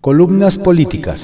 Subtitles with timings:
[0.00, 1.20] Columnas políticas.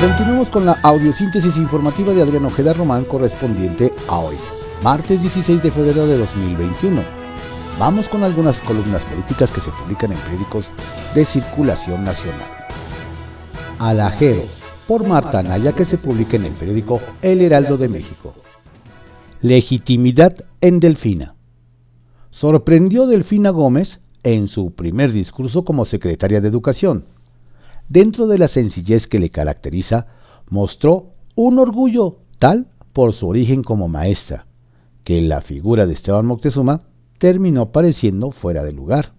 [0.00, 4.36] Continuamos con la audiosíntesis informativa de Adrián Ojeda Román correspondiente a hoy,
[4.82, 7.02] martes 16 de febrero de 2021.
[7.78, 10.64] Vamos con algunas columnas políticas que se publican en periódicos
[11.14, 12.48] de circulación nacional.
[13.78, 14.44] Alajero,
[14.88, 18.34] por Marta Anaya, que se publica en el periódico El Heraldo de México.
[19.44, 21.34] Legitimidad en Delfina.
[22.30, 27.04] Sorprendió Delfina Gómez en su primer discurso como secretaria de Educación.
[27.90, 30.06] Dentro de la sencillez que le caracteriza,
[30.48, 34.46] mostró un orgullo tal por su origen como maestra,
[35.02, 36.84] que la figura de Esteban Moctezuma
[37.18, 39.12] terminó pareciendo fuera de lugar.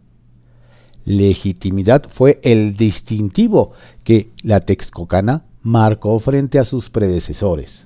[1.04, 3.74] Legitimidad fue el distintivo
[4.04, 7.85] que la Texcocana marcó frente a sus predecesores.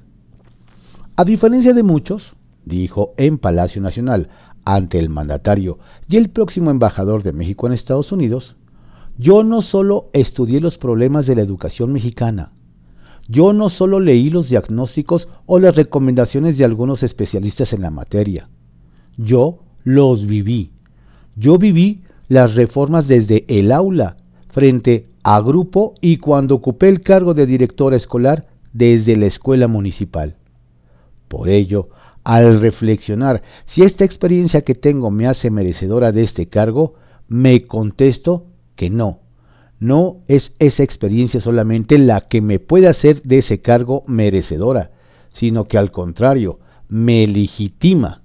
[1.19, 2.31] A diferencia de muchos,
[2.63, 4.29] dijo en Palacio Nacional
[4.63, 8.55] ante el mandatario y el próximo embajador de México en Estados Unidos,
[9.17, 12.53] yo no solo estudié los problemas de la educación mexicana,
[13.27, 18.48] yo no solo leí los diagnósticos o las recomendaciones de algunos especialistas en la materia,
[19.17, 20.71] yo los viví.
[21.35, 24.15] Yo viví las reformas desde el aula,
[24.48, 30.38] frente a grupo y cuando ocupé el cargo de directora escolar desde la escuela municipal.
[31.30, 31.88] Por ello,
[32.26, 36.96] al reflexionar si esta experiencia que tengo me hace merecedora de este cargo,
[37.30, 39.20] me contesto que no.
[39.80, 44.91] No es esa experiencia solamente la que me puede hacer de ese cargo merecedora,
[45.34, 48.22] sino que al contrario, me legitima.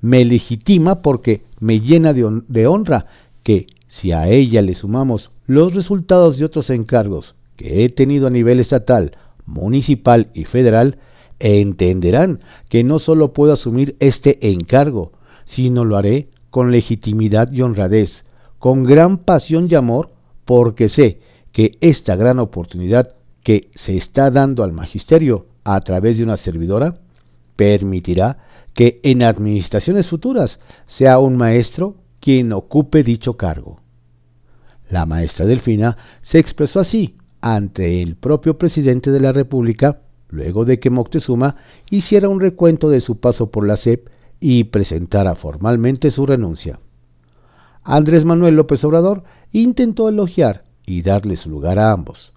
[0.00, 3.06] Me legitima porque me llena de, de honra
[3.42, 8.30] que si a ella le sumamos los resultados de otros encargos que he tenido a
[8.30, 10.98] nivel estatal, municipal y federal,
[11.38, 15.12] entenderán que no solo puedo asumir este encargo,
[15.44, 18.24] sino lo haré con legitimidad y honradez,
[18.58, 20.10] con gran pasión y amor,
[20.44, 21.20] porque sé
[21.52, 26.98] que esta gran oportunidad que se está dando al magisterio a través de una servidora
[27.56, 28.38] permitirá
[28.72, 33.80] que en administraciones futuras sea un maestro quien ocupe dicho cargo.
[34.90, 40.00] La maestra Delfina se expresó así ante el propio presidente de la República
[40.34, 41.56] luego de que Moctezuma
[41.90, 44.08] hiciera un recuento de su paso por la SEP
[44.40, 46.80] y presentara formalmente su renuncia.
[47.82, 52.32] Andrés Manuel López Obrador intentó elogiar y darle su lugar a ambos.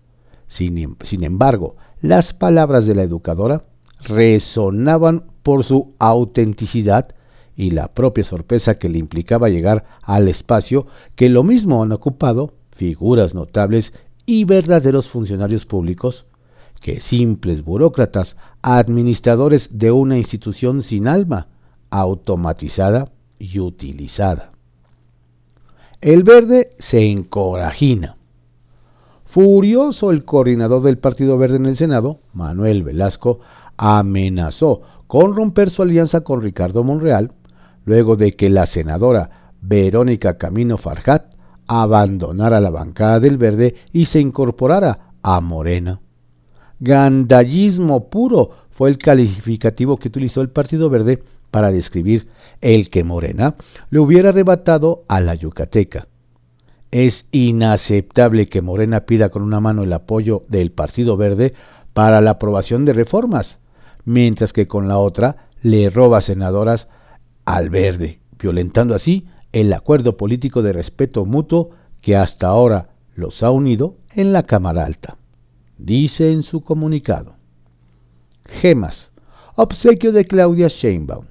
[0.47, 3.63] Sin, em, sin, embargo, las palabras de la educadora
[4.01, 7.15] resonaban por su autenticidad
[7.55, 10.85] y la propia sorpresa que le implicaba llegar al espacio
[11.15, 13.93] que lo mismo han ocupado figuras notables
[14.25, 16.25] y verdaderos funcionarios públicos
[16.79, 21.47] que simples burócratas, administradores de una institución sin alma,
[21.89, 24.51] automatizada y utilizada.
[26.01, 28.17] El verde se encorajina.
[29.25, 33.39] Furioso el coordinador del Partido Verde en el Senado, Manuel Velasco,
[33.77, 37.31] amenazó con romper su alianza con Ricardo Monreal,
[37.85, 41.35] luego de que la senadora Verónica Camino Farjat
[41.67, 45.99] abandonara la bancada del Verde y se incorporara a Morena.
[46.79, 52.27] Gandallismo puro fue el calificativo que utilizó el Partido Verde para describir
[52.61, 53.55] el que Morena
[53.89, 56.07] le hubiera arrebatado a la Yucateca.
[56.91, 61.53] Es inaceptable que Morena pida con una mano el apoyo del Partido Verde
[61.93, 63.57] para la aprobación de reformas,
[64.05, 66.87] mientras que con la otra le roba senadoras
[67.45, 71.71] al Verde, violentando así el acuerdo político de respeto mutuo
[72.01, 75.17] que hasta ahora los ha unido en la Cámara Alta
[75.77, 77.35] dice en su comunicado.
[78.45, 79.09] Gemas,
[79.55, 81.25] obsequio de Claudia Sheinbaum.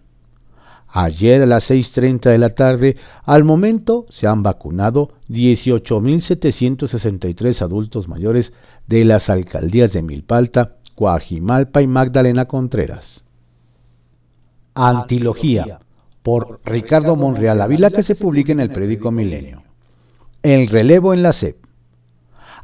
[0.89, 8.55] Ayer a las 6.30 de la tarde, al momento se han vacunado 18.763 adultos mayores
[8.87, 13.23] de las alcaldías de Milpalta, Coajimalpa y Magdalena Contreras.
[14.75, 15.81] Antilogía,
[16.23, 19.65] por Ricardo Monreal Ávila, que se publica en el periódico Milenio.
[20.43, 21.59] El relevo en la SEP.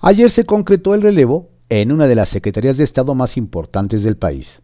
[0.00, 4.18] Ayer se concretó el relevo en una de las secretarías de Estado más importantes del
[4.18, 4.60] país,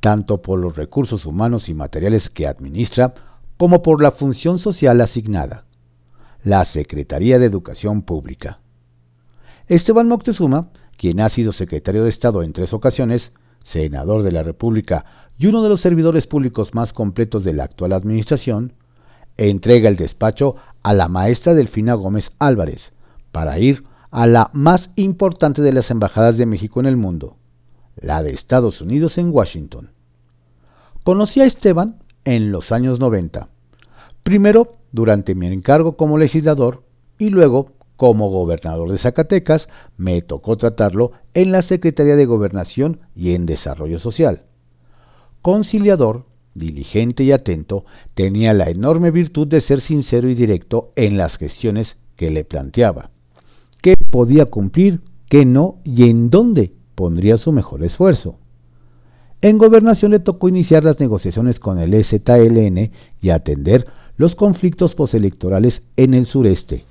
[0.00, 3.14] tanto por los recursos humanos y materiales que administra
[3.56, 5.66] como por la función social asignada,
[6.42, 8.58] la Secretaría de Educación Pública.
[9.68, 13.30] Esteban Moctezuma, quien ha sido secretario de Estado en tres ocasiones,
[13.62, 15.04] senador de la República
[15.38, 18.72] y uno de los servidores públicos más completos de la actual administración,
[19.36, 22.92] entrega el despacho a la maestra Delfina Gómez Álvarez
[23.30, 27.38] para ir a la más importante de las embajadas de México en el mundo,
[27.96, 29.90] la de Estados Unidos en Washington.
[31.02, 33.48] Conocí a Esteban en los años 90.
[34.22, 36.84] Primero durante mi encargo como legislador
[37.18, 43.34] y luego como gobernador de Zacatecas me tocó tratarlo en la Secretaría de Gobernación y
[43.34, 44.42] en Desarrollo Social.
[45.40, 51.38] Conciliador, diligente y atento, tenía la enorme virtud de ser sincero y directo en las
[51.38, 53.10] gestiones que le planteaba.
[54.12, 55.00] ¿Qué podía cumplir,
[55.30, 58.36] qué no y en dónde pondría su mejor esfuerzo?
[59.40, 62.90] En gobernación le tocó iniciar las negociaciones con el EZLN
[63.22, 63.86] y atender
[64.18, 66.84] los conflictos postelectorales en el sureste,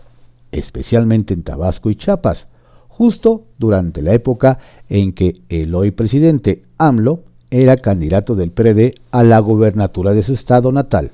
[0.52, 2.48] especialmente en Tabasco y Chiapas,
[2.88, 4.58] justo durante la época
[4.90, 7.20] en que el hoy presidente AMLO
[7.52, 11.12] era candidato del PRD a la gobernatura de su estado natal,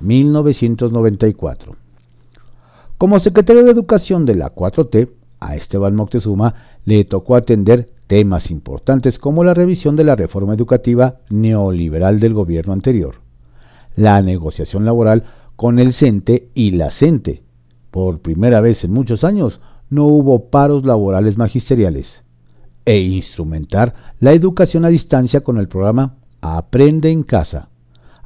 [0.00, 1.76] 1994.
[2.98, 5.08] Como secretario de Educación de la 4T,
[5.40, 6.54] a Esteban Moctezuma
[6.84, 12.72] le tocó atender temas importantes como la revisión de la reforma educativa neoliberal del gobierno
[12.72, 13.16] anterior,
[13.96, 15.24] la negociación laboral
[15.56, 17.42] con el CENTE y la CENTE.
[17.90, 19.60] Por primera vez en muchos años
[19.90, 22.22] no hubo paros laborales magisteriales.
[22.84, 27.70] E instrumentar la educación a distancia con el programa Aprende en casa,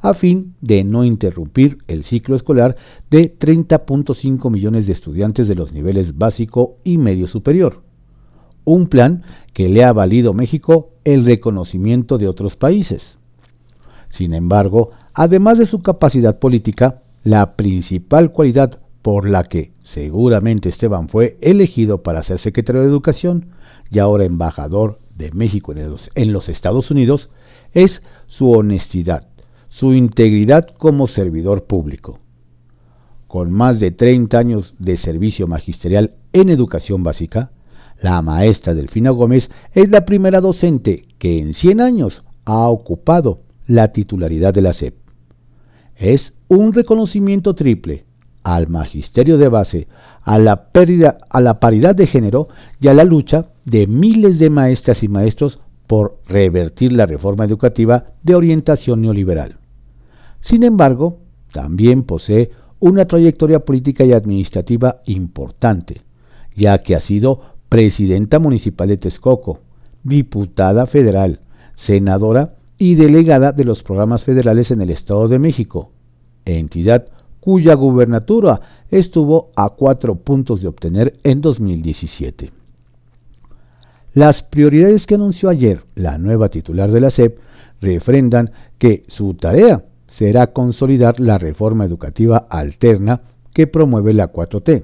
[0.01, 2.75] a fin de no interrumpir el ciclo escolar
[3.09, 7.83] de 30.5 millones de estudiantes de los niveles básico y medio superior.
[8.63, 13.17] Un plan que le ha valido a México el reconocimiento de otros países.
[14.09, 21.09] Sin embargo, además de su capacidad política, la principal cualidad por la que seguramente Esteban
[21.09, 23.47] fue elegido para ser secretario de Educación
[23.89, 27.29] y ahora embajador de México en los, en los Estados Unidos
[27.73, 29.27] es su honestidad,
[29.71, 32.19] su integridad como servidor público.
[33.27, 37.51] Con más de 30 años de servicio magisterial en educación básica,
[38.01, 43.93] la maestra Delfina Gómez es la primera docente que en 100 años ha ocupado la
[43.93, 44.95] titularidad de la SEP.
[45.95, 48.05] Es un reconocimiento triple
[48.43, 49.87] al magisterio de base,
[50.23, 50.69] a la,
[51.29, 52.49] a la paridad de género
[52.81, 58.07] y a la lucha de miles de maestras y maestros por revertir la reforma educativa
[58.23, 59.60] de orientación neoliberal.
[60.41, 61.19] Sin embargo,
[61.53, 66.01] también posee una trayectoria política y administrativa importante,
[66.55, 69.59] ya que ha sido presidenta municipal de Texcoco,
[70.03, 71.39] diputada federal,
[71.75, 75.91] senadora y delegada de los programas federales en el Estado de México,
[76.45, 77.07] entidad
[77.39, 82.51] cuya gubernatura estuvo a cuatro puntos de obtener en 2017.
[84.13, 87.37] Las prioridades que anunció ayer la nueva titular de la SEP
[87.79, 93.21] refrendan que su tarea será consolidar la reforma educativa alterna
[93.53, 94.83] que promueve la 4T,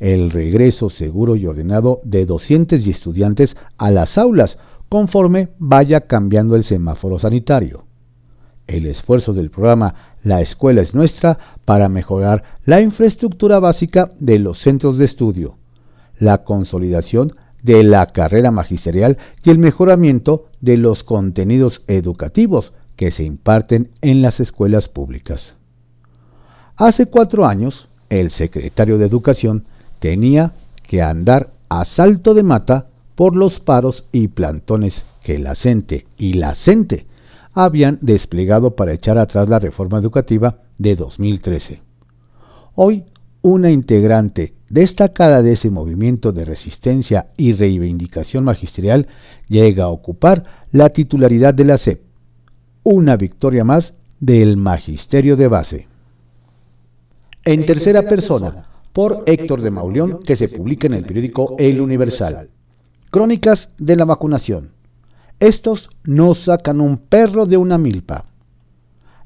[0.00, 4.58] el regreso seguro y ordenado de docentes y estudiantes a las aulas
[4.88, 7.84] conforme vaya cambiando el semáforo sanitario,
[8.66, 14.58] el esfuerzo del programa La Escuela es Nuestra para mejorar la infraestructura básica de los
[14.58, 15.58] centros de estudio,
[16.18, 23.24] la consolidación de la carrera magisterial y el mejoramiento de los contenidos educativos que se
[23.24, 25.56] imparten en las escuelas públicas.
[26.76, 29.64] Hace cuatro años, el secretario de Educación
[29.98, 30.52] tenía
[30.82, 36.34] que andar a salto de mata por los paros y plantones que la CENTE y
[36.34, 37.06] la CENTE
[37.52, 41.80] habían desplegado para echar atrás la reforma educativa de 2013.
[42.74, 43.04] Hoy,
[43.42, 49.06] una integrante destacada de ese movimiento de resistencia y reivindicación magisterial
[49.48, 52.00] llega a ocupar la titularidad de la SEP,
[52.84, 55.88] una victoria más del magisterio de base.
[57.44, 62.50] En tercera persona, por Héctor de Mauleón, que se publica en el periódico El Universal.
[63.10, 64.70] Crónicas de la vacunación.
[65.40, 68.26] Estos no sacan un perro de una milpa.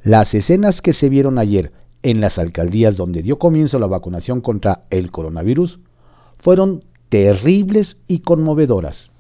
[0.03, 1.73] Las escenas que se vieron ayer
[2.03, 5.81] en las alcaldías donde dio comienzo la vacunación contra el coronavirus
[6.39, 9.11] fueron terribles y conmovedoras.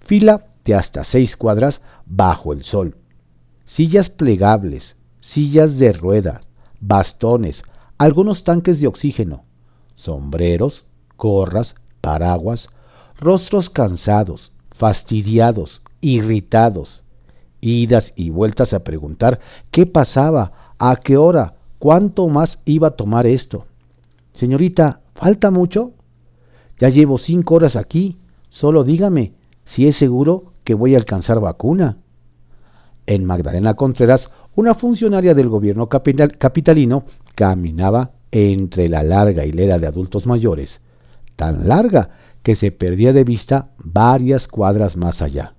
[0.00, 2.96] Fila de hasta seis cuadras bajo el sol.
[3.64, 6.42] Sillas plegables, sillas de rueda,
[6.80, 7.62] bastones,
[7.96, 9.44] algunos tanques de oxígeno,
[9.94, 10.84] sombreros,
[11.16, 12.68] gorras, paraguas,
[13.18, 17.02] rostros cansados, fastidiados, irritados,
[17.62, 19.40] idas y vueltas a preguntar
[19.70, 23.66] qué pasaba, a qué hora, cuánto más iba a tomar esto.
[24.34, 25.92] Señorita, ¿falta mucho?
[26.78, 28.18] Ya llevo cinco horas aquí,
[28.50, 29.32] solo dígame
[29.64, 31.96] si es seguro que voy a alcanzar vacuna.
[33.06, 40.26] En Magdalena Contreras, una funcionaria del gobierno capitalino caminaba entre la larga hilera de adultos
[40.26, 40.80] mayores,
[41.36, 42.10] tan larga
[42.42, 45.54] que se perdía de vista varias cuadras más allá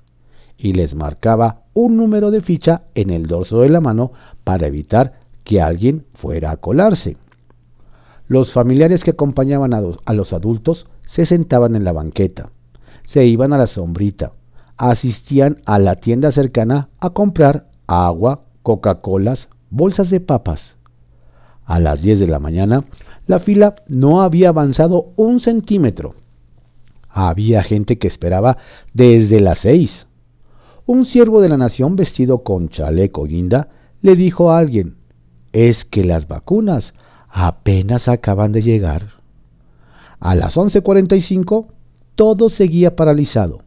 [0.57, 4.11] y les marcaba un número de ficha en el dorso de la mano
[4.43, 7.17] para evitar que alguien fuera a colarse.
[8.27, 12.49] Los familiares que acompañaban a los, adultos se sentaban en la banqueta,
[13.05, 14.31] se iban a la sombrita,
[14.77, 20.75] asistían a la tienda cercana a comprar agua, Coca-Colas, bolsas de papas.
[21.65, 22.85] A las 10 de la mañana,
[23.27, 26.15] la fila no había avanzado un centímetro.
[27.09, 28.57] Había gente que esperaba
[28.93, 30.07] desde las seis.
[30.85, 33.69] Un siervo de la nación vestido con chaleco guinda
[34.01, 34.97] le dijo a alguien,
[35.51, 36.93] es que las vacunas
[37.29, 39.13] apenas acaban de llegar.
[40.19, 41.67] A las 11.45
[42.15, 43.64] todo seguía paralizado.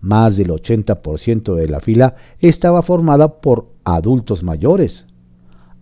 [0.00, 5.06] Más del 80% de la fila estaba formada por adultos mayores.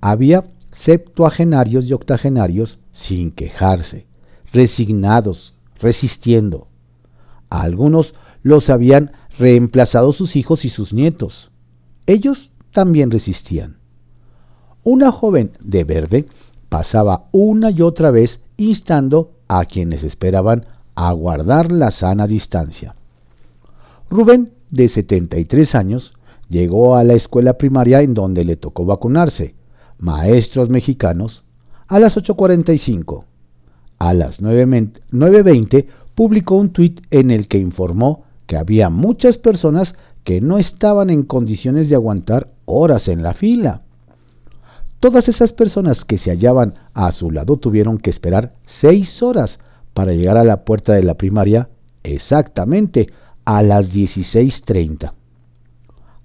[0.00, 4.06] Había septuagenarios y octogenarios sin quejarse,
[4.52, 6.68] resignados, resistiendo.
[7.50, 11.50] A algunos los habían reemplazado sus hijos y sus nietos.
[12.06, 13.78] Ellos también resistían.
[14.82, 16.26] Una joven de verde
[16.68, 22.94] pasaba una y otra vez instando a quienes esperaban a guardar la sana distancia.
[24.11, 26.15] Rubén, de 73 años,
[26.49, 29.55] llegó a la escuela primaria en donde le tocó vacunarse,
[29.99, 31.45] maestros mexicanos,
[31.89, 33.25] a las 8.45.
[33.99, 39.95] A las 9.20 publicó un tuit en el que informó que había muchas personas
[40.25, 43.83] que no estaban en condiciones de aguantar horas en la fila.
[45.01, 49.59] Todas esas personas que se hallaban a su lado tuvieron que esperar seis horas
[49.95, 51.69] para llegar a la puerta de la primaria
[52.03, 53.09] exactamente
[53.47, 55.15] a las 16.30.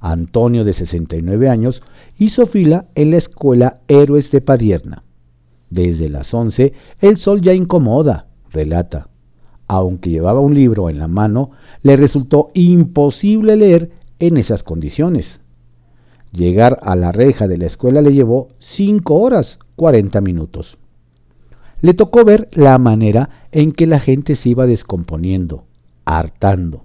[0.01, 1.82] Antonio, de 69 años,
[2.18, 5.04] hizo fila en la escuela Héroes de Padierna.
[5.70, 9.08] Desde las 11 el sol ya incomoda, relata
[9.72, 11.51] aunque llevaba un libro en la mano,
[11.82, 15.40] le resultó imposible leer en esas condiciones.
[16.34, 20.78] Llegar a la reja de la escuela le llevó 5 horas 40 minutos.
[21.80, 25.63] Le tocó ver la manera en que la gente se iba descomponiendo,
[26.04, 26.84] hartando.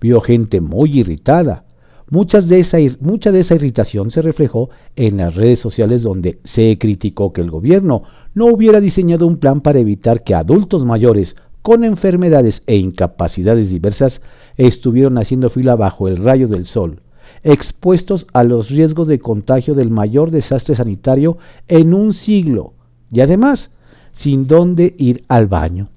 [0.00, 1.64] Vio gente muy irritada.
[2.08, 6.78] Muchas de esa, mucha de esa irritación se reflejó en las redes sociales donde se
[6.78, 11.82] criticó que el gobierno no hubiera diseñado un plan para evitar que adultos mayores con
[11.82, 14.20] enfermedades e incapacidades diversas
[14.56, 17.00] estuvieron haciendo fila bajo el rayo del sol,
[17.42, 22.74] expuestos a los riesgos de contagio del mayor desastre sanitario en un siglo
[23.10, 23.70] y además
[24.12, 25.88] sin dónde ir al baño.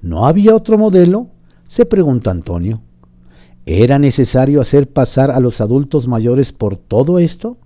[0.00, 1.28] ¿No había otro modelo?
[1.72, 2.82] Se pregunta Antonio.
[3.64, 7.56] ¿Era necesario hacer pasar a los adultos mayores por todo esto?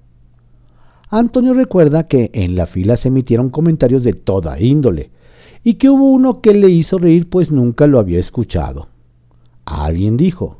[1.11, 5.11] Antonio recuerda que en la fila se emitieron comentarios de toda índole,
[5.65, 8.87] y que hubo uno que le hizo reír pues nunca lo había escuchado.
[9.65, 10.59] Alguien dijo,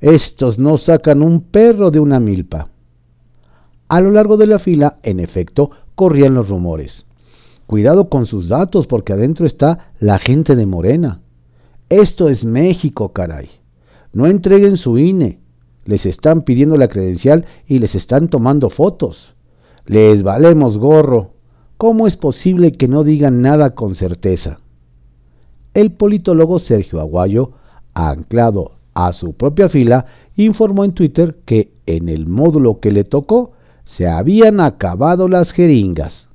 [0.00, 2.66] estos no sacan un perro de una milpa.
[3.86, 7.04] A lo largo de la fila, en efecto, corrían los rumores.
[7.68, 11.20] Cuidado con sus datos porque adentro está la gente de Morena.
[11.92, 13.50] Esto es México, caray.
[14.14, 15.40] No entreguen su INE.
[15.84, 19.34] Les están pidiendo la credencial y les están tomando fotos.
[19.84, 21.34] Les valemos gorro.
[21.76, 24.60] ¿Cómo es posible que no digan nada con certeza?
[25.74, 27.52] El politólogo Sergio Aguayo,
[27.92, 33.52] anclado a su propia fila, informó en Twitter que en el módulo que le tocó
[33.84, 36.26] se habían acabado las jeringas.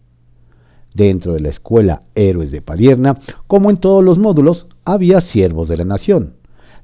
[0.93, 5.75] Dentro de la escuela Héroes de Padierna, como en todos los módulos, había siervos de
[5.75, 6.35] la nación,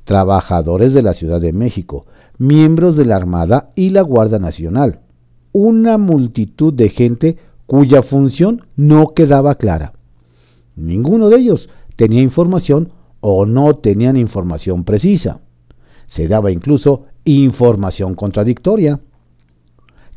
[0.03, 2.05] trabajadores de la Ciudad de México,
[2.37, 4.99] miembros de la Armada y la Guardia Nacional,
[5.53, 9.93] una multitud de gente cuya función no quedaba clara.
[10.75, 12.91] Ninguno de ellos tenía información
[13.21, 15.39] o no tenían información precisa.
[16.07, 18.99] Se daba incluso información contradictoria.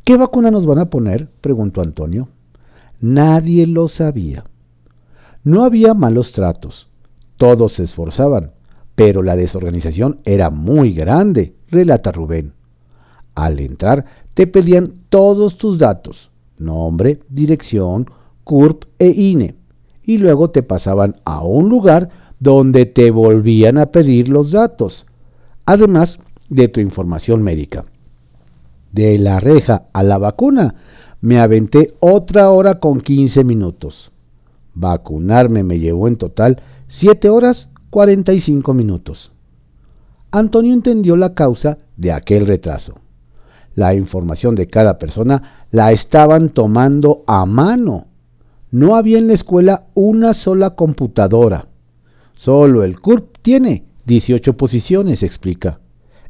[0.03, 1.29] ¿Qué vacuna nos van a poner?
[1.41, 2.31] preguntó Antonio.
[3.01, 4.43] Nadie lo sabía.
[5.45, 6.89] No había malos tratos.
[7.37, 8.53] Todos se esforzaban,
[8.95, 12.53] pero la desorganización era muy grande, relata Rubén.
[13.35, 18.07] Al entrar te pedían todos tus datos, nombre, dirección,
[18.45, 19.55] CURP e INE,
[20.03, 22.09] y luego te pasaban a un lugar
[22.41, 25.05] donde te volvían a pedir los datos,
[25.65, 27.85] además de tu información médica.
[28.93, 30.77] De la reja a la vacuna
[31.21, 34.13] me aventé otra hora con 15 minutos.
[34.75, 39.33] Vacunarme me llevó en total 7 horas 45 minutos.
[40.31, 42.95] Antonio entendió la causa de aquel retraso.
[43.75, 48.07] La información de cada persona la estaban tomando a mano.
[48.71, 51.67] No había en la escuela una sola computadora.
[52.35, 55.81] Solo el CURP tiene 18 posiciones, explica.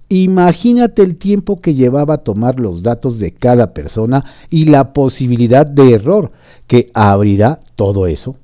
[0.08, 5.92] Imagínate el tiempo que llevaba tomar los datos de cada persona y la posibilidad de
[5.92, 6.32] error
[6.66, 8.36] que abrirá todo eso.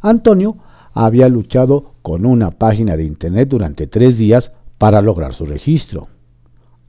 [0.00, 0.56] Antonio
[0.96, 6.08] había luchado con una página de Internet durante tres días para lograr su registro.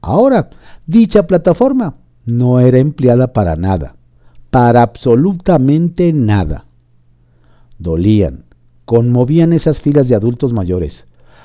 [0.00, 0.48] Ahora,
[0.86, 3.96] dicha plataforma no era empleada para nada,
[4.50, 6.64] para absolutamente nada.
[7.78, 8.46] Dolían,
[8.86, 11.04] conmovían esas filas de adultos mayores,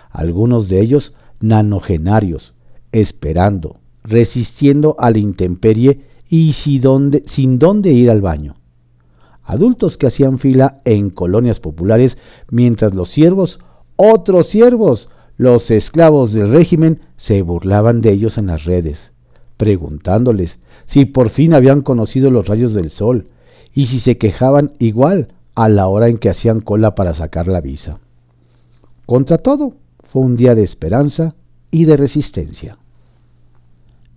[0.09, 2.53] algunos de ellos nanogenarios,
[2.93, 8.55] esperando, resistiendo a la intemperie y sin dónde, sin dónde ir al baño.
[9.43, 12.17] Adultos que hacían fila en colonias populares
[12.49, 13.59] mientras los siervos,
[13.95, 19.11] otros siervos, los esclavos del régimen, se burlaban de ellos en las redes,
[19.57, 23.27] preguntándoles si por fin habían conocido los rayos del sol
[23.73, 27.61] y si se quejaban igual a la hora en que hacían cola para sacar la
[27.61, 27.99] visa.
[29.05, 29.73] Contra todo,
[30.03, 31.35] fue un día de esperanza
[31.71, 32.77] y de resistencia.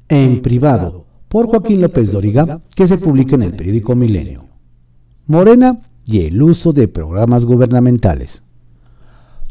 [0.09, 4.46] En privado, por Joaquín López Doriga, que se publica en el periódico Milenio.
[5.29, 8.43] Morena y el uso de programas gubernamentales.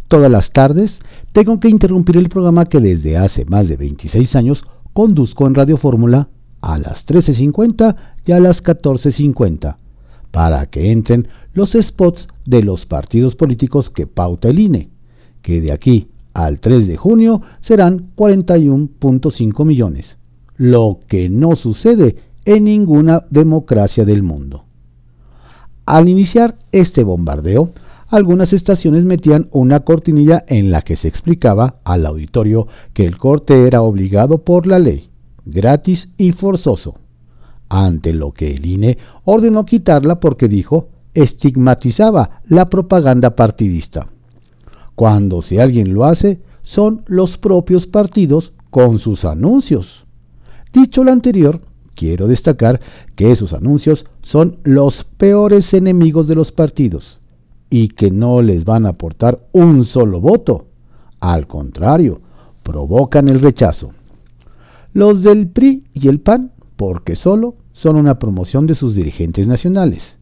[0.07, 0.99] Todas las tardes
[1.33, 4.63] tengo que interrumpir el programa que desde hace más de 26 años
[4.93, 6.29] conduzco en Radio Fórmula
[6.61, 9.75] a las 13.50 y a las 14.50
[10.31, 14.89] para que entren los spots de los partidos políticos que pauta el INE,
[15.41, 20.17] que de aquí al 3 de junio serán 41.5 millones,
[20.55, 22.15] lo que no sucede
[22.45, 24.64] en ninguna democracia del mundo.
[25.85, 27.71] Al iniciar este bombardeo,
[28.07, 33.67] algunas estaciones metían una cortinilla en la que se explicaba al auditorio que el corte
[33.67, 35.09] era obligado por la ley,
[35.45, 36.95] gratis y forzoso,
[37.69, 44.07] ante lo que el INE ordenó quitarla porque dijo estigmatizaba la propaganda partidista.
[44.95, 50.05] Cuando si alguien lo hace, son los propios partidos con sus anuncios.
[50.73, 51.61] Dicho lo anterior,
[51.95, 52.79] quiero destacar
[53.15, 57.19] que esos anuncios son los peores enemigos de los partidos
[57.69, 60.65] y que no les van a aportar un solo voto.
[61.19, 62.21] Al contrario,
[62.63, 63.89] provocan el rechazo.
[64.93, 70.17] Los del PRI y el PAN, porque solo son una promoción de sus dirigentes nacionales.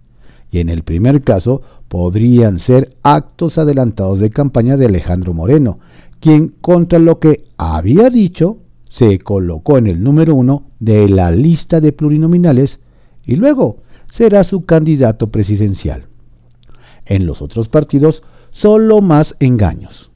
[0.51, 5.79] Y en el primer caso, podrían ser actos adelantados de campaña de Alejandro Moreno,
[6.19, 8.57] quien contra lo que había dicho
[8.93, 12.79] se colocó en el número uno de la lista de plurinominales
[13.25, 13.77] y luego
[14.11, 16.05] será su candidato presidencial.
[17.05, 20.11] En los otros partidos, solo más engaños.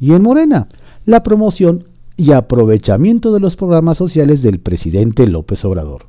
[0.00, 0.68] Y en Morena,
[1.04, 6.06] la promoción y aprovechamiento de los programas sociales del presidente López Obrador.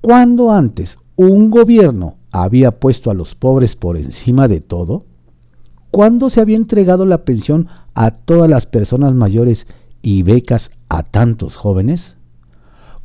[0.00, 5.02] Cuando antes un gobierno había puesto a los pobres por encima de todo?
[5.90, 9.66] ¿Cuándo se había entregado la pensión a todas las personas mayores
[10.02, 12.14] y becas a tantos jóvenes?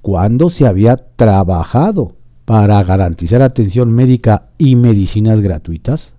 [0.02, 2.16] ¿Cuándo se había trabajado
[2.46, 6.14] para garantizar atención médica y medicinas gratuitas?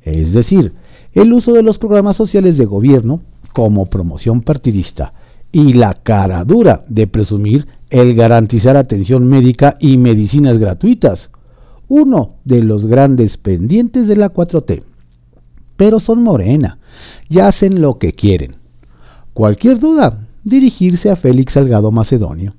[0.00, 0.74] Es decir,
[1.12, 3.20] el uso de los programas sociales de gobierno
[3.52, 5.12] como promoción partidista
[5.52, 11.30] y la cara dura de presumir el garantizar atención médica y medicinas gratuitas
[11.88, 14.82] uno de los grandes pendientes de la 4T.
[15.76, 16.78] Pero son morena
[17.28, 18.56] y hacen lo que quieren.
[19.32, 22.54] Cualquier duda, dirigirse a Félix Salgado Macedonio.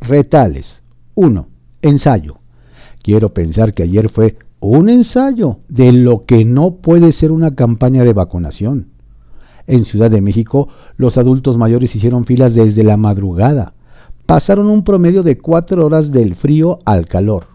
[0.00, 0.82] Retales.
[1.14, 1.46] 1.
[1.82, 2.38] Ensayo.
[3.02, 8.02] Quiero pensar que ayer fue un ensayo de lo que no puede ser una campaña
[8.02, 8.88] de vacunación.
[9.66, 13.74] En Ciudad de México, los adultos mayores hicieron filas desde la madrugada.
[14.26, 17.48] Pasaron un promedio de cuatro horas del frío al calor.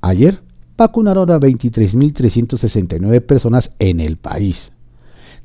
[0.00, 0.40] Ayer
[0.76, 4.72] vacunaron a 23.369 personas en el país,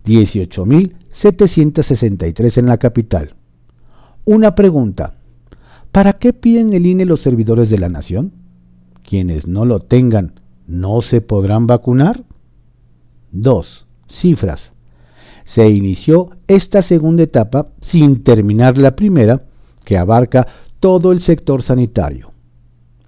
[0.05, 3.35] 18.763 en la capital.
[4.25, 5.15] Una pregunta,
[5.91, 8.33] ¿para qué piden el INE los servidores de la nación?
[9.03, 12.23] Quienes no lo tengan, ¿no se podrán vacunar?
[13.31, 13.85] 2.
[14.07, 14.73] Cifras.
[15.43, 19.43] Se inició esta segunda etapa sin terminar la primera,
[19.83, 20.47] que abarca
[20.79, 22.31] todo el sector sanitario.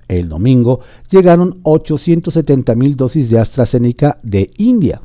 [0.07, 5.01] El domingo llegaron 870 mil dosis de AstraZeneca de India,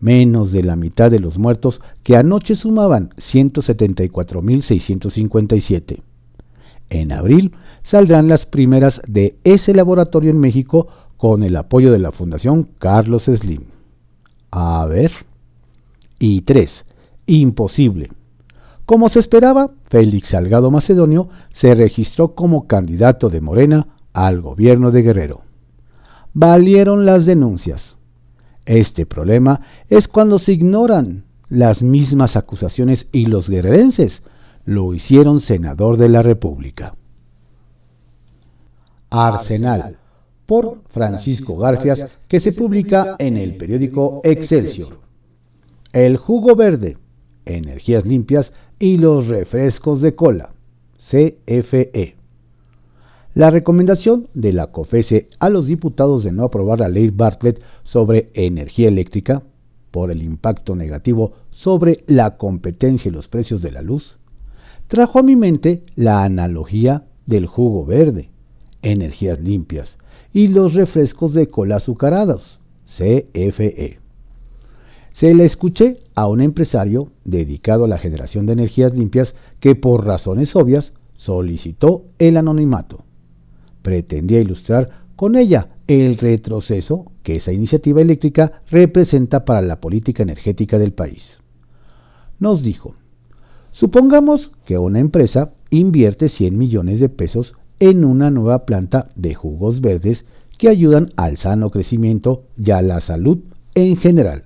[0.00, 6.00] menos de la mitad de los muertos que anoche sumaban 174.657.
[6.88, 12.12] En abril saldrán las primeras de ese laboratorio en México con el apoyo de la
[12.12, 13.64] Fundación Carlos Slim.
[14.50, 15.12] A ver.
[16.18, 16.84] Y 3.
[17.26, 18.10] Imposible.
[18.86, 25.02] Como se esperaba, Félix Salgado Macedonio se registró como candidato de Morena al gobierno de
[25.02, 25.42] Guerrero.
[26.34, 27.94] Valieron las denuncias.
[28.66, 34.22] Este problema es cuando se ignoran las mismas acusaciones y los guerrerenses
[34.64, 36.94] lo hicieron senador de la República.
[39.10, 39.98] Arsenal,
[40.46, 44.98] por Francisco Garfias, que se publica en el periódico Excelsior.
[45.92, 46.96] El jugo verde,
[47.44, 50.50] energías limpias y los refrescos de cola,
[50.98, 52.16] CFE.
[53.34, 58.30] La recomendación de la COFESE a los diputados de no aprobar la ley Bartlett sobre
[58.34, 59.42] energía eléctrica
[59.90, 64.16] por el impacto negativo sobre la competencia y los precios de la luz,
[64.86, 68.30] trajo a mi mente la analogía del jugo verde,
[68.82, 69.98] energías limpias
[70.32, 73.98] y los refrescos de cola azucarados, CFE.
[75.12, 80.06] Se le escuché a un empresario dedicado a la generación de energías limpias que por
[80.06, 83.04] razones obvias solicitó el anonimato
[83.82, 90.78] pretendía ilustrar con ella el retroceso que esa iniciativa eléctrica representa para la política energética
[90.78, 91.38] del país.
[92.38, 92.94] Nos dijo,
[93.72, 99.80] supongamos que una empresa invierte 100 millones de pesos en una nueva planta de jugos
[99.80, 100.24] verdes
[100.58, 103.40] que ayudan al sano crecimiento y a la salud
[103.74, 104.44] en general,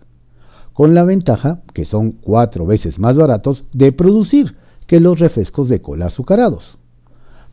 [0.72, 5.83] con la ventaja que son cuatro veces más baratos de producir que los refrescos de
[5.83, 6.78] cola azucarados.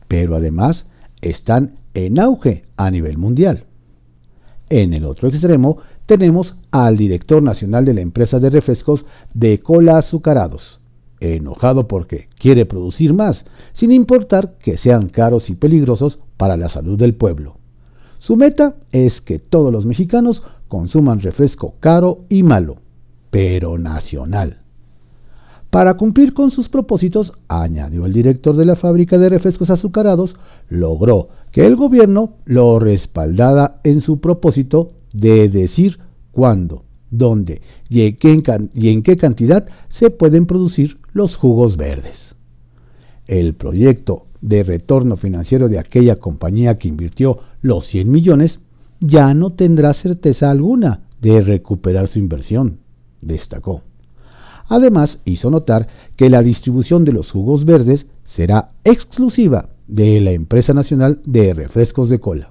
[0.08, 0.86] Pero además
[1.20, 3.66] están en auge a nivel mundial.
[4.74, 9.04] En el otro extremo tenemos al director nacional de la empresa de refrescos
[9.34, 10.80] de cola azucarados,
[11.20, 16.98] enojado porque quiere producir más, sin importar que sean caros y peligrosos para la salud
[16.98, 17.58] del pueblo.
[18.18, 22.78] Su meta es que todos los mexicanos consuman refresco caro y malo,
[23.30, 24.60] pero nacional.
[25.68, 30.34] Para cumplir con sus propósitos, añadió el director de la fábrica de refrescos azucarados,
[30.70, 36.00] logró que el gobierno lo respaldara en su propósito de decir
[36.32, 42.34] cuándo, dónde y en, qué, cantidad se pueden producir los jugos verdes.
[43.26, 48.58] El proyecto de retorno financiero de aquella compañía que invirtió los 100 millones
[49.00, 52.78] ya no tendrá certeza alguna de recuperar su inversión,
[53.20, 53.82] destacó.
[54.68, 55.86] Además, hizo notar
[56.16, 62.08] que la distribución de los jugos verdes será exclusiva de la empresa nacional de refrescos
[62.08, 62.50] de cola.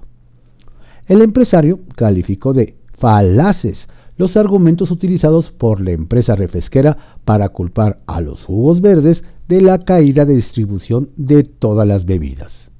[1.06, 8.20] El empresario calificó de falaces los argumentos utilizados por la empresa refresquera para culpar a
[8.20, 12.70] los jugos verdes de la caída de distribución de todas las bebidas.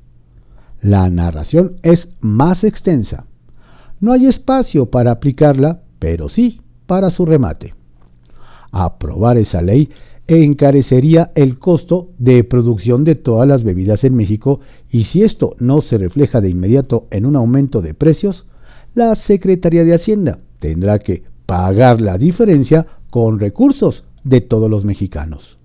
[0.80, 3.26] La narración es más extensa.
[4.00, 7.74] No hay espacio para aplicarla, pero sí para su remate
[8.72, 9.90] aprobar esa ley
[10.28, 15.80] encarecería el costo de producción de todas las bebidas en México y si esto no
[15.80, 18.46] se refleja de inmediato en un aumento de precios,
[18.94, 25.58] la Secretaría de Hacienda tendrá que pagar la diferencia con recursos de todos los mexicanos.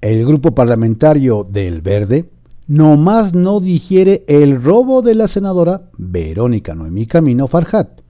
[0.00, 2.30] El grupo parlamentario del Verde
[2.68, 8.00] nomás no digiere el robo de la senadora Verónica Noemí Camino Farjat,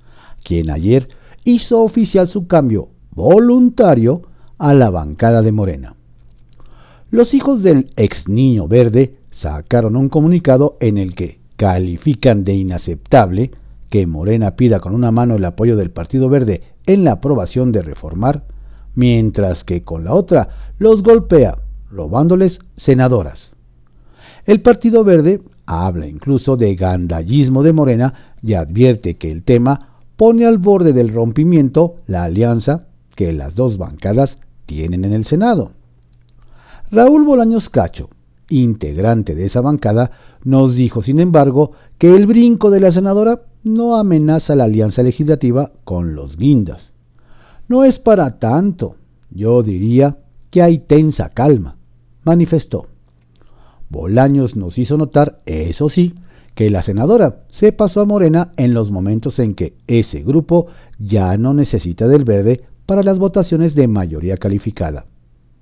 [0.45, 1.09] quien ayer
[1.45, 4.23] hizo oficial su cambio voluntario
[4.59, 5.95] a la bancada de Morena.
[7.11, 13.53] Los hijos del ex niño verde sacaron un comunicado en el que califican de inaceptable
[13.89, 17.83] que Morena pida con una mano el apoyo del Partido Verde en la aprobación de
[17.83, 18.45] reformar,
[18.95, 21.59] mientras que con la otra los golpea,
[21.91, 23.53] robándoles senadoras.
[24.45, 30.47] El Partido Verde habla incluso de gandallismo de Morena y advierte que el tema pone
[30.47, 34.39] al borde del rompimiento la alianza que las dos bancadas
[34.69, 35.73] tienen en el Senado.
[36.91, 38.11] Raúl Bolaños Cacho,
[38.51, 40.11] integrante de esa bancada,
[40.45, 45.73] nos dijo, sin embargo, que el brinco de la senadora no amenaza la alianza legislativa
[45.85, 46.93] con los guindas.
[47.67, 48.97] No es para tanto,
[49.31, 50.19] yo diría
[50.51, 51.77] que hay tensa calma,
[52.25, 52.87] manifestó.
[53.89, 56.15] Bolaños nos hizo notar, eso sí,
[56.55, 60.67] que la senadora se pasó a Morena en los momentos en que ese grupo
[60.99, 65.05] ya no necesita del verde para las votaciones de mayoría calificada.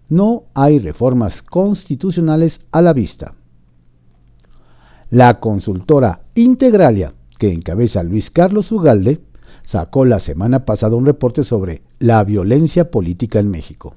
[0.08, 3.34] No hay reformas constitucionales a la vista.
[5.10, 9.18] La consultora Integralia, que encabeza Luis Carlos Ugalde,
[9.64, 13.96] sacó la semana pasada un reporte sobre la violencia política en México.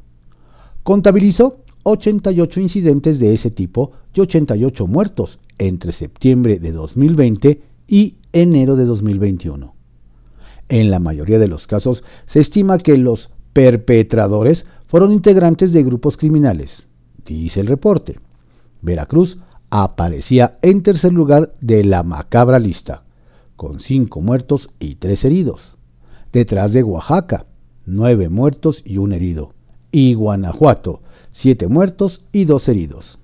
[0.81, 8.75] Contabilizó 88 incidentes de ese tipo y 88 muertos entre septiembre de 2020 y enero
[8.75, 9.78] de 2021.
[10.69, 16.15] En la mayoría de los casos se estima que los perpetradores fueron integrantes de grupos
[16.15, 16.87] criminales,
[17.25, 18.19] dice el reporte.
[18.81, 19.39] Veracruz
[19.71, 23.03] aparecía en tercer lugar de la macabra lista,
[23.55, 25.75] con cinco muertos y tres heridos,
[26.31, 27.45] detrás de Oaxaca,
[27.85, 29.53] nueve muertos y un herido.
[29.91, 31.01] Y Guanajuato,
[31.31, 33.17] siete muertos y dos heridos.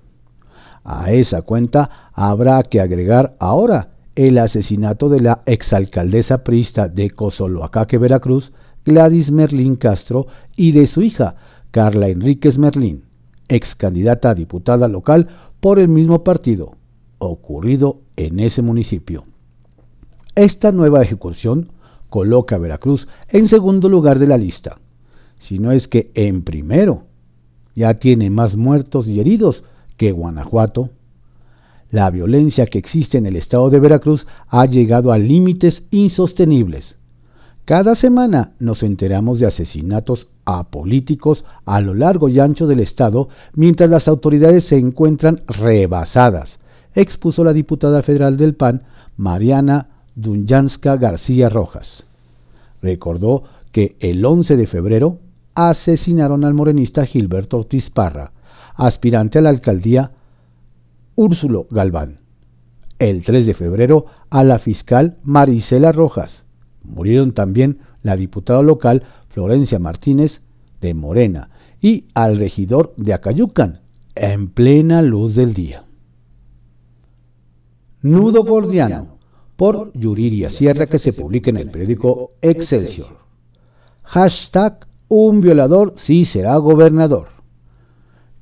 [0.82, 7.98] A esa cuenta habrá que agregar ahora el asesinato de la exalcaldesa priista de Cozoloacaque,
[7.98, 8.52] Veracruz,
[8.84, 10.26] Gladys Merlín Castro,
[10.56, 11.36] y de su hija,
[11.70, 13.04] Carla Enríquez Merlín,
[13.48, 15.28] ex candidata a diputada local
[15.60, 16.76] por el mismo partido,
[17.18, 19.24] ocurrido en ese municipio.
[20.34, 21.70] Esta nueva ejecución
[22.08, 24.78] coloca a Veracruz en segundo lugar de la lista,
[25.38, 27.04] si no es que en primero.
[27.74, 29.62] Ya tiene más muertos y heridos
[29.98, 30.90] que Guanajuato.
[31.90, 36.96] La violencia que existe en el estado de Veracruz ha llegado a límites insostenibles.
[37.64, 43.28] Cada semana nos enteramos de asesinatos a políticos a lo largo y ancho del estado
[43.54, 46.58] mientras las autoridades se encuentran rebasadas,
[46.94, 48.82] expuso la diputada federal del PAN,
[49.16, 52.04] Mariana Dunyanska García Rojas.
[52.82, 55.18] Recordó que el 11 de febrero
[55.54, 58.32] asesinaron al morenista Gilberto Ortiz Parra,
[58.76, 60.12] aspirante a la alcaldía
[61.16, 62.20] Úrsulo Galván.
[62.98, 66.44] El 3 de febrero a la fiscal Marisela Rojas.
[66.84, 70.42] Murieron también la diputada local Florencia Martínez
[70.82, 71.48] de Morena
[71.80, 73.80] y al regidor de Acayucan
[74.14, 75.84] en plena luz del día.
[78.02, 79.16] Nudo Gordiano
[79.56, 83.18] por Yuriria Sierra que se publica en el periódico Excelsior.
[84.02, 87.28] Hashtag un violador sí será gobernador.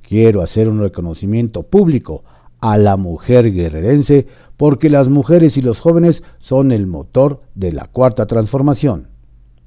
[0.03, 2.25] Quiero hacer un reconocimiento público
[2.65, 7.89] a la mujer guerrerense porque las mujeres y los jóvenes son el motor de la
[7.89, 9.09] cuarta transformación.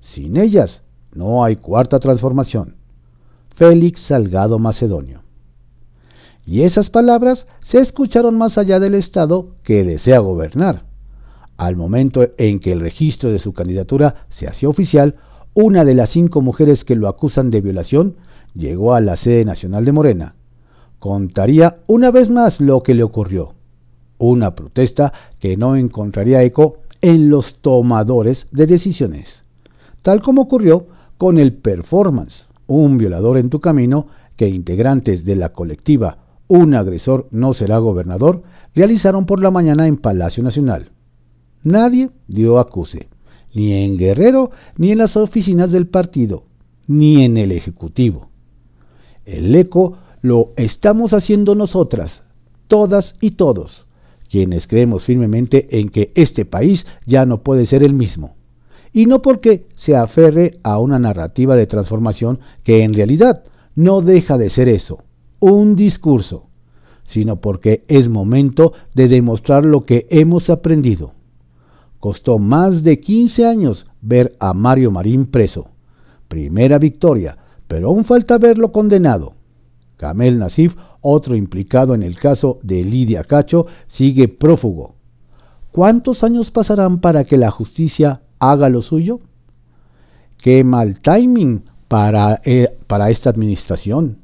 [0.02, 0.82] Sin ellas
[1.14, 2.76] no hay cuarta transformación.
[3.56, 5.22] Félix Salgado Macedonio.
[6.44, 10.86] Y esas palabras se escucharon más allá del Estado que desea gobernar.
[11.56, 15.18] Al momento en que el registro de su candidatura se hacía oficial,
[15.54, 18.16] una de las cinco mujeres que lo acusan de violación
[18.56, 20.37] llegó a la sede nacional de Morena.
[21.00, 23.54] Contaría una vez más lo que le ocurrió.
[24.18, 29.44] Una protesta que no encontraría eco en los tomadores de decisiones.
[30.02, 35.50] Tal como ocurrió con el performance, un violador en tu camino, que integrantes de la
[35.50, 40.92] colectiva Un agresor no será gobernador realizaron por la mañana en Palacio Nacional.
[41.64, 43.10] Nadie dio acuse,
[43.54, 46.44] ni en Guerrero, ni en las oficinas del partido,
[46.88, 48.30] ni en el Ejecutivo.
[49.26, 49.98] El eco
[50.28, 52.24] lo estamos haciendo nosotras,
[52.68, 53.86] todas y todos,
[54.30, 58.36] quienes creemos firmemente en que este país ya no puede ser el mismo.
[58.94, 63.44] Y no porque se aferre a una narrativa de transformación que en realidad
[63.76, 65.00] no deja de ser eso,
[65.40, 66.48] un discurso,
[67.06, 71.14] sino porque es momento de demostrar lo que hemos aprendido.
[72.00, 75.68] Costó más de 15 años ver a Mario Marín preso.
[76.28, 77.38] Primera victoria,
[77.68, 79.37] pero aún falta verlo condenado.
[79.98, 84.96] Kamel Nasif, otro implicado en el caso de Lidia Cacho, sigue prófugo.
[85.72, 89.20] ¿Cuántos años pasarán para que la justicia haga lo suyo?
[90.38, 94.18] Qué mal timing para, eh, para esta administración.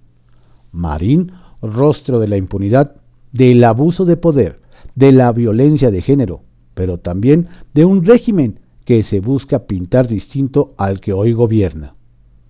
[0.72, 1.32] Marín,
[1.62, 2.96] rostro de la impunidad,
[3.32, 4.62] del abuso de poder,
[4.96, 6.42] de la violencia de género,
[6.74, 11.96] pero también de un régimen que se busca pintar distinto al que hoy gobierna.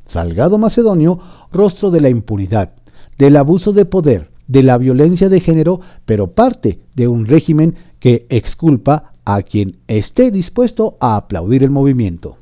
[0.07, 1.19] Salgado Macedonio,
[1.51, 2.73] rostro de la impunidad,
[3.17, 8.25] del abuso de poder, de la violencia de género, pero parte de un régimen que
[8.29, 12.37] exculpa a quien esté dispuesto a aplaudir el movimiento.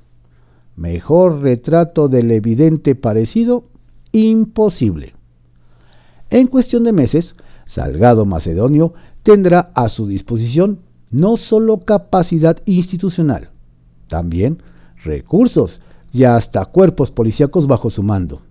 [0.75, 3.65] Mejor retrato del evidente parecido,
[4.12, 5.13] imposible.
[6.29, 10.79] En cuestión de meses, Salgado Macedonio tendrá a su disposición
[11.12, 13.49] no solo capacidad institucional,
[14.07, 14.63] también
[15.03, 15.79] recursos
[16.13, 18.41] y hasta cuerpos policíacos bajo su mando.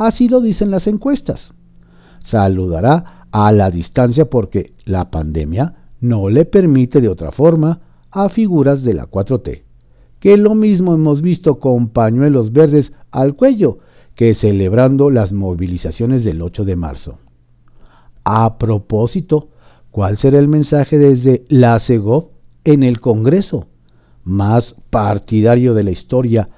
[0.00, 1.52] Así lo dicen las encuestas.
[2.24, 8.82] Saludará a la distancia porque la pandemia no le permite de otra forma a figuras
[8.82, 9.62] de la 4T,
[10.18, 13.80] que lo mismo hemos visto con pañuelos verdes al cuello
[14.14, 17.18] que celebrando las movilizaciones del 8 de marzo.
[18.24, 19.50] A propósito,
[19.90, 22.28] ¿cuál será el mensaje desde la CEGOV
[22.64, 23.66] en el Congreso,
[24.24, 26.48] más partidario de la historia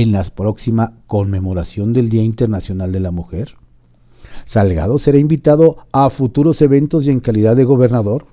[0.00, 3.56] en la próxima conmemoración del Día Internacional de la Mujer?
[4.44, 8.26] Salgado será invitado a futuros eventos y en calidad de gobernador.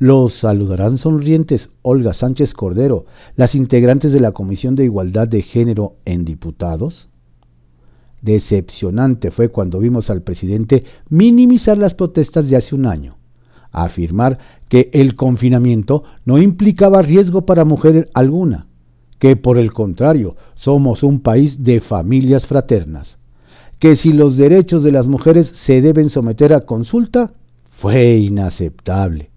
[0.00, 3.06] Los saludarán sonrientes Olga Sánchez Cordero,
[3.36, 7.08] las integrantes de la Comisión de Igualdad de Género en Diputados.
[8.20, 13.18] Decepcionante fue cuando vimos al presidente minimizar las protestas de hace un año,
[13.70, 18.67] afirmar que el confinamiento no implicaba riesgo para mujer alguna,
[19.18, 23.18] que por el contrario somos un país de familias fraternas,
[23.78, 27.32] que si los derechos de las mujeres se deben someter a consulta,
[27.70, 29.30] fue inaceptable.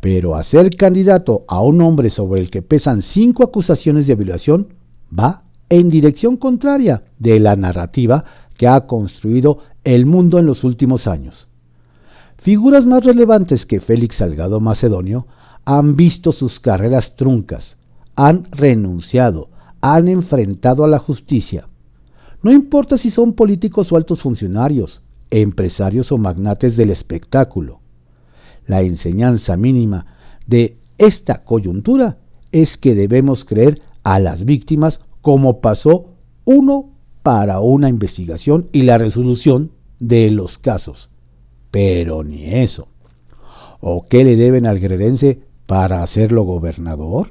[0.00, 4.68] Pero hacer candidato a un hombre sobre el que pesan cinco acusaciones de violación
[5.16, 8.24] va en dirección contraria de la narrativa
[8.56, 11.48] que ha construido el mundo en los últimos años.
[12.36, 15.26] Figuras más relevantes que Félix Salgado Macedonio
[15.64, 17.76] han visto sus carreras truncas,
[18.16, 21.68] han renunciado, han enfrentado a la justicia.
[22.42, 27.80] No importa si son políticos o altos funcionarios, empresarios o magnates del espectáculo.
[28.66, 30.06] La enseñanza mínima
[30.46, 32.18] de esta coyuntura
[32.52, 36.06] es que debemos creer a las víctimas como pasó
[36.44, 36.90] uno
[37.22, 41.08] para una investigación y la resolución de los casos.
[41.70, 42.88] Pero ni eso.
[43.80, 47.30] ¿O qué le deben al grerense para hacerlo gobernador?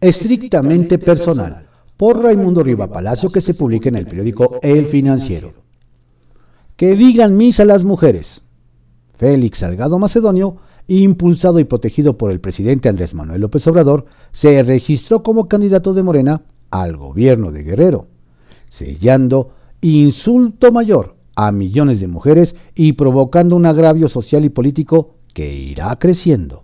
[0.00, 5.54] Estrictamente personal, por Raimundo Riva Palacio, que se publica en el periódico El Financiero.
[6.76, 8.42] Que digan misa las mujeres.
[9.16, 15.24] Félix Salgado Macedonio, impulsado y protegido por el presidente Andrés Manuel López Obrador, se registró
[15.24, 18.06] como candidato de Morena al gobierno de Guerrero,
[18.70, 25.52] sellando insulto mayor a millones de mujeres y provocando un agravio social y político que
[25.52, 26.62] irá creciendo.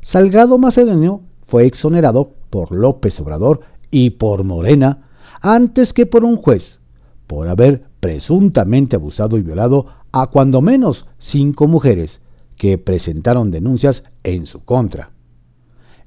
[0.00, 5.08] Salgado Macedonio fue exonerado por López Obrador y por Morena
[5.40, 6.80] antes que por un juez,
[7.26, 12.20] por haber presuntamente abusado y violado a cuando menos cinco mujeres
[12.56, 15.10] que presentaron denuncias en su contra.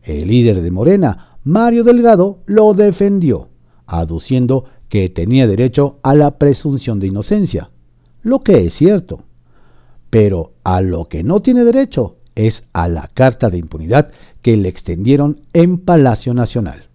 [0.02, 3.48] El líder de Morena, Mario Delgado, lo defendió,
[3.86, 7.70] aduciendo que tenía derecho a la presunción de inocencia,
[8.22, 9.24] lo que es cierto.
[10.10, 14.70] Pero a lo que no tiene derecho es a la carta de impunidad que le
[14.70, 16.86] extendieron en Palacio Nacional.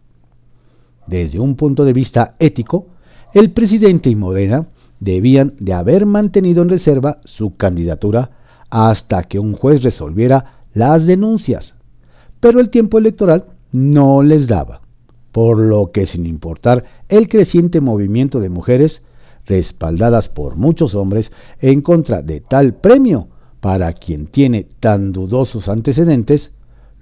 [1.07, 2.87] Desde un punto de vista ético,
[3.33, 4.69] el presidente y Morena
[5.01, 8.31] debían de haber mantenido en reserva su candidatura
[8.71, 11.75] hasta que un juez resolviera las denuncias,
[12.41, 14.81] pero el tiempo electoral no les daba,
[15.33, 19.03] por lo que sin importar el creciente movimiento de mujeres,
[19.47, 21.31] respaldadas por muchos hombres
[21.61, 23.29] en contra de tal premio
[23.61, 26.53] para quien tiene tan dudosos antecedentes,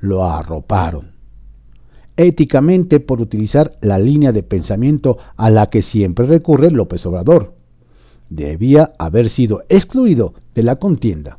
[0.03, 1.12] lo arroparon.
[2.19, 7.55] Éticamente por utilizar la línea de pensamiento a la que siempre recurre López Obrador.
[8.29, 11.38] Debía haber sido excluido de la contienda,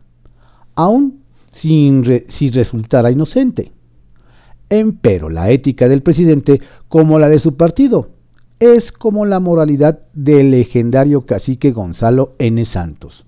[0.73, 1.19] aun
[1.51, 3.71] sin si resultara inocente.
[4.69, 8.09] Empero la ética del presidente, como la de su partido,
[8.59, 12.63] es como la moralidad del legendario cacique Gonzalo N.
[12.65, 13.25] Santos.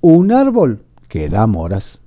[0.00, 1.99] Un árbol que da moras.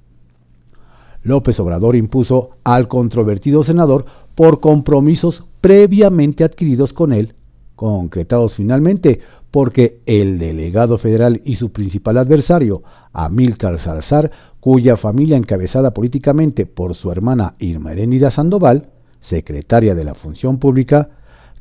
[1.23, 4.05] López Obrador impuso al controvertido senador
[4.35, 7.33] por compromisos previamente adquiridos con él,
[7.75, 12.83] concretados finalmente porque el delegado federal y su principal adversario,
[13.13, 20.15] Amílcar Salazar, cuya familia encabezada políticamente por su hermana Irma Herénida Sandoval, secretaria de la
[20.15, 21.09] Función Pública,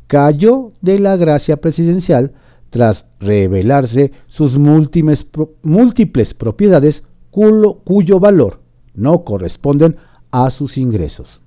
[0.06, 2.32] cayó de la gracia presidencial
[2.70, 5.26] tras revelarse sus múltiples,
[5.62, 8.61] múltiples propiedades cuyo valor
[8.94, 9.96] no corresponden
[10.30, 11.40] a sus ingresos.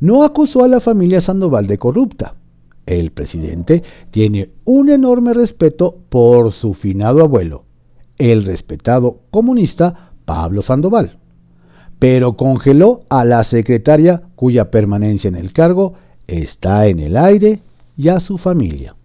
[0.00, 2.34] No acusó a la familia Sandoval de corrupta.
[2.86, 7.64] El presidente tiene un enorme respeto por su finado abuelo,
[8.18, 11.18] el respetado comunista Pablo Sandoval,
[11.98, 15.94] pero congeló a la secretaria cuya permanencia en el cargo
[16.26, 17.60] está en el aire
[17.96, 18.96] y a su familia.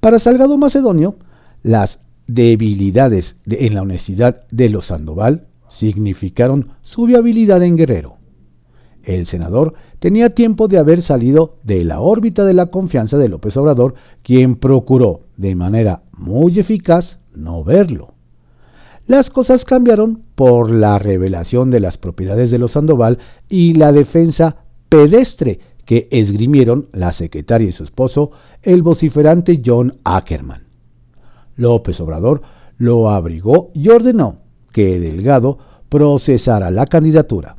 [0.00, 1.16] Para Salgado Macedonio,
[1.62, 8.16] las debilidades en la honestidad de los Sandoval significaron su viabilidad en Guerrero.
[9.02, 13.56] El senador tenía tiempo de haber salido de la órbita de la confianza de López
[13.56, 18.14] Obrador, quien procuró de manera muy eficaz no verlo.
[19.06, 24.56] Las cosas cambiaron por la revelación de las propiedades de los Sandoval y la defensa
[24.88, 28.30] pedestre que esgrimieron la secretaria y su esposo,
[28.62, 30.68] el vociferante John Ackerman.
[31.56, 32.40] López Obrador
[32.78, 34.38] lo abrigó y ordenó
[34.74, 35.58] que Delgado
[35.94, 37.54] procesara la candidatura.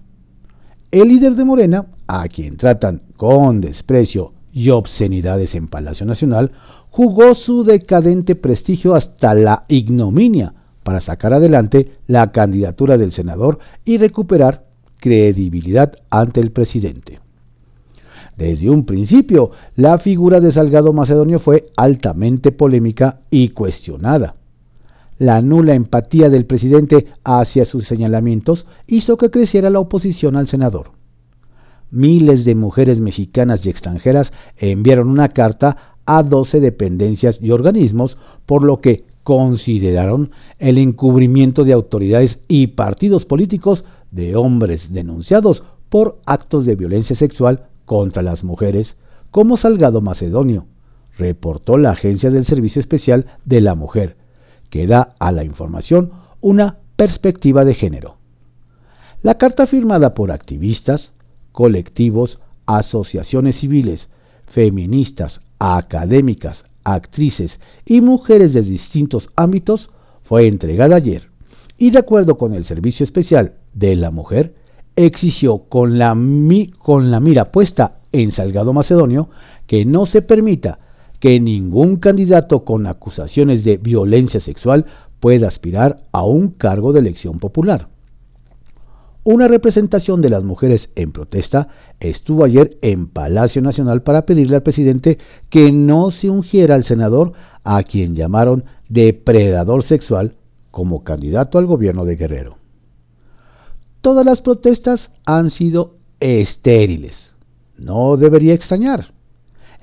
[0.92, 6.52] El líder de Morena, a quien tratan con desprecio y obscenidades en Palacio Nacional,
[6.90, 14.00] jugó su decadente prestigio hasta la ignominia para sacar adelante la candidatura del senador y
[14.00, 14.66] recuperar
[14.98, 17.22] credibilidad ante el presidente.
[18.36, 24.36] Desde un principio, la figura de Salgado Macedonio fue altamente polémica y cuestionada.
[25.18, 30.92] La nula empatía del presidente hacia sus señalamientos hizo que creciera la oposición al senador.
[31.90, 38.64] miles de mujeres mexicanas y extranjeras enviaron una carta a 12 dependencias y organismos, por
[38.64, 46.66] lo que consideraron el encubrimiento de autoridades y partidos políticos de hombres denunciados por actos
[46.66, 48.98] de violencia sexual contra las mujeres,
[49.32, 50.66] como Salgado Macedonio,
[51.18, 54.18] reportó la Agencia del Servicio Especial de la Mujer,
[54.70, 56.12] que da a la información
[56.42, 58.18] una perspectiva de género.
[59.22, 61.12] La carta firmada por activistas,
[61.52, 64.10] colectivos, asociaciones civiles,
[64.46, 69.90] feministas, académicas, actrices y mujeres de distintos ámbitos
[70.24, 71.30] fue entregada ayer
[71.78, 74.56] y de acuerdo con el Servicio Especial de la Mujer,
[74.96, 76.16] exigió con la,
[76.78, 79.30] con la mira puesta en Salgado Macedonio
[79.68, 80.80] que no se permita
[81.20, 84.86] que ningún candidato con acusaciones de violencia sexual
[85.20, 87.88] pueda aspirar a un cargo de elección popular.
[89.24, 91.68] Una representación de las mujeres en protesta
[92.00, 95.18] estuvo ayer en Palacio Nacional para pedirle al presidente
[95.50, 100.36] que no se ungiera al senador a quien llamaron depredador sexual
[100.70, 102.58] como candidato al gobierno de Guerrero.
[104.02, 107.32] Todas las protestas han sido estériles.
[107.80, 109.15] No debería extrañar.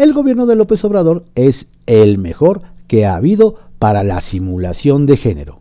[0.03, 5.17] El gobierno de López Obrador es el mejor que ha habido para la simulación de
[5.17, 5.61] género.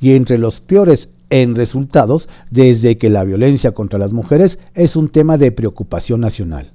[0.00, 5.10] Y entre los peores en resultados desde que la violencia contra las mujeres es un
[5.10, 6.72] tema de preocupación nacional.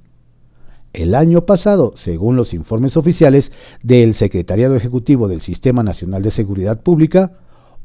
[0.92, 3.50] El año pasado, según los informes oficiales
[3.82, 7.32] del Secretariado Ejecutivo del Sistema Nacional de Seguridad Pública,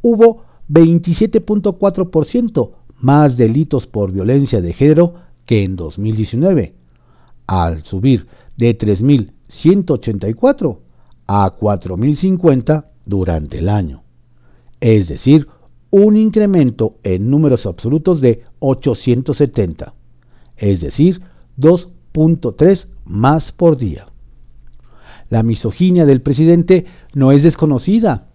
[0.03, 5.15] hubo 27.4% más delitos por violencia de género
[5.47, 6.75] que en 2019,
[7.47, 8.27] al subir
[8.59, 10.77] de 3.184
[11.27, 14.03] a 4.050 durante el año.
[14.81, 15.47] Es decir,
[15.91, 19.93] un incremento en números absolutos de 870,
[20.57, 21.21] es decir,
[21.57, 24.07] 2.3 más por día.
[25.29, 26.83] La misoginia del presidente
[27.13, 28.27] no es desconocida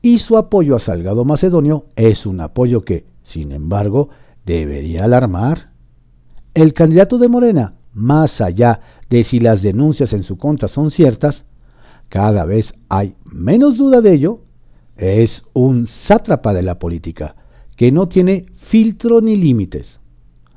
[0.00, 4.08] y su apoyo a Salgado Macedonio es un apoyo que, sin embargo,
[4.46, 5.72] debería alarmar.
[6.54, 11.44] El candidato de Morena, más allá de si las denuncias en su contra son ciertas,
[12.08, 14.40] cada vez hay menos duda de ello,
[14.96, 17.36] es un sátrapa de la política,
[17.76, 20.00] que no tiene filtro ni límites.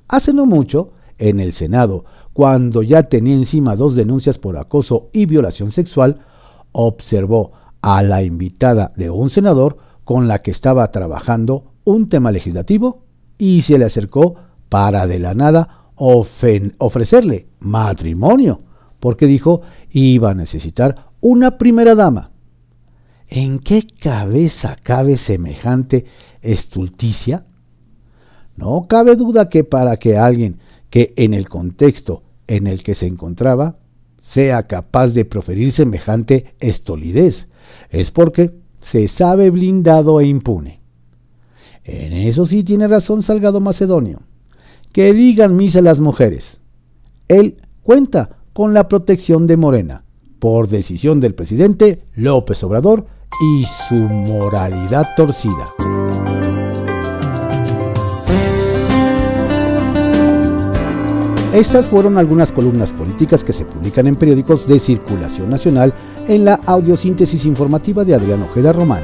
[0.07, 5.25] Hace no mucho, en el Senado, cuando ya tenía encima dos denuncias por acoso y
[5.25, 6.21] violación sexual,
[6.71, 13.03] observó a la invitada de un senador con la que estaba trabajando un tema legislativo
[13.37, 14.35] y se le acercó
[14.69, 18.61] para de la nada ofrecerle matrimonio,
[18.99, 22.31] porque dijo iba a necesitar una primera dama.
[23.27, 26.05] ¿En qué cabeza cabe semejante
[26.41, 27.45] estulticia?
[28.55, 33.05] No cabe duda que para que alguien que en el contexto en el que se
[33.05, 33.77] encontraba
[34.21, 37.47] sea capaz de proferir semejante estolidez,
[37.89, 40.79] es porque se sabe blindado e impune.
[41.83, 44.21] En eso sí tiene razón Salgado Macedonio.
[44.99, 46.59] Que digan misa las mujeres.
[47.29, 50.03] Él cuenta con la protección de Morena,
[50.39, 53.05] por decisión del presidente López Obrador,
[53.41, 55.67] y su moralidad torcida.
[61.53, 65.93] Estas fueron algunas columnas políticas que se publican en periódicos de circulación nacional
[66.27, 69.03] en la audiosíntesis informativa de Adrián Ojeda Román,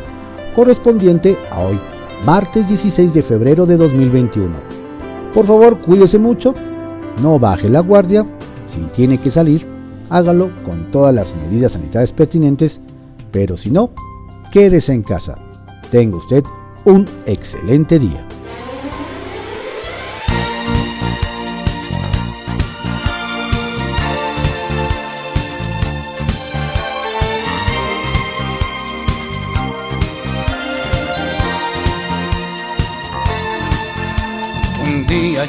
[0.53, 1.79] correspondiente a hoy,
[2.25, 4.74] martes 16 de febrero de 2021.
[5.36, 6.53] Por favor, cuídese mucho,
[7.21, 8.25] no baje la guardia,
[8.73, 9.67] si tiene que salir,
[10.09, 12.79] hágalo con todas las medidas sanitarias pertinentes,
[13.33, 13.89] pero si no,
[14.53, 15.38] quédese en casa.
[15.91, 16.41] Tenga usted
[16.86, 18.25] un excelente día.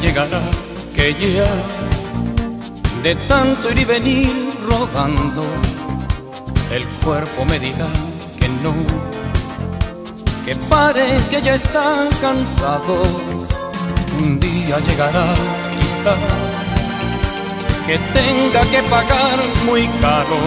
[0.00, 0.42] Llegará
[0.94, 1.52] que ya
[3.02, 5.44] de tanto ir y venir rodando,
[6.70, 7.88] el cuerpo me dirá
[10.46, 13.02] que pare que ya está cansado.
[14.20, 15.34] Un día llegará,
[15.78, 16.14] quizá,
[17.86, 20.38] que tenga que pagar muy caro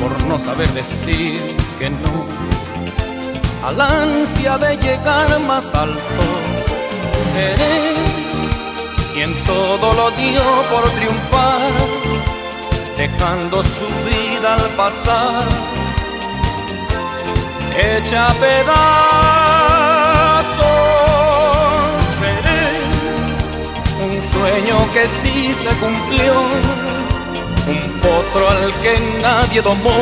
[0.00, 2.26] por no saber decir que no.
[3.66, 6.24] Al ansia de llegar más alto,
[7.38, 7.78] seré
[9.14, 11.72] quien todo lo dio por triunfar,
[12.96, 15.44] dejando su vida al pasar
[17.86, 18.68] hecha pedazos.
[22.20, 22.64] Seré
[24.06, 26.34] un sueño que sí se cumplió,
[27.72, 30.00] un potro al que nadie domó.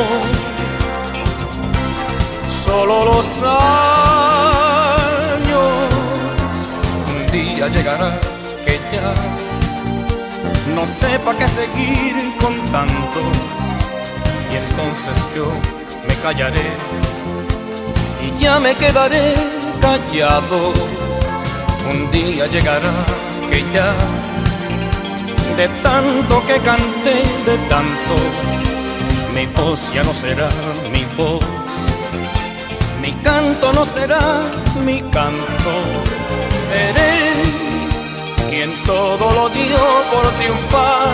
[2.65, 4.06] Solo los años,
[7.57, 8.11] día llegará
[8.63, 9.13] que ya
[10.75, 13.19] no sepa qué seguir con tanto,
[14.51, 15.47] y entonces yo
[16.07, 16.67] me callaré
[18.23, 19.33] y ya me quedaré
[19.81, 20.73] callado.
[21.91, 22.93] Un día llegará
[23.49, 23.91] que ya
[25.57, 27.15] de tanto que canté,
[27.47, 28.15] de tanto,
[29.33, 30.49] mi voz ya no será
[30.91, 31.43] mi voz,
[33.01, 34.43] mi canto no será
[34.85, 35.73] mi canto,
[36.67, 37.26] seré
[38.57, 39.77] quien todo lo dio
[40.11, 41.09] por triunfar,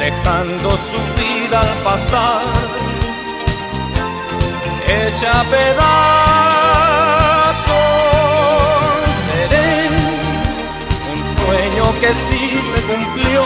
[0.00, 2.42] dejando su vida al pasar,
[4.88, 5.86] hecha pedazos
[12.00, 13.42] que sí se cumplió,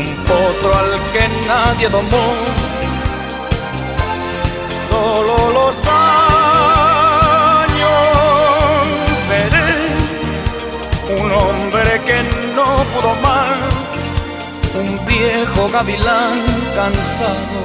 [0.00, 2.26] un potro al que nadie domó.
[15.44, 16.40] Viejo gavilán
[16.74, 17.60] cansado,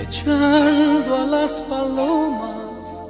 [0.00, 3.02] echando a las palomas.